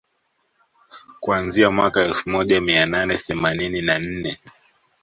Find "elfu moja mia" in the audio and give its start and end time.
2.03-2.85